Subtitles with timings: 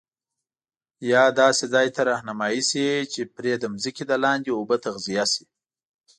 [1.11, 5.43] یا داسي ځاي ته رهنمایی شي چي پري د ځمکي دلاندي اوبه تغذیه شي